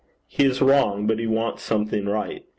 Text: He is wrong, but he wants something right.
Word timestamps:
He 0.25 0.45
is 0.47 0.63
wrong, 0.63 1.05
but 1.05 1.19
he 1.19 1.27
wants 1.27 1.61
something 1.61 2.05
right. 2.09 2.43